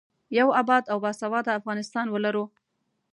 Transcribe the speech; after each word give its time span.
یو 0.39 0.47
اباد 0.61 0.83
او 0.91 0.97
باسواده 1.03 1.51
افغانستان 1.59 2.07
ولرو. 2.09 2.45